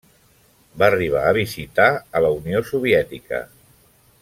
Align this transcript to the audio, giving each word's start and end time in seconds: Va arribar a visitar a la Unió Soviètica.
Va 0.83 0.87
arribar 0.93 1.25
a 1.31 1.35
visitar 1.39 1.87
a 1.99 2.23
la 2.27 2.33
Unió 2.39 2.63
Soviètica. 2.73 3.45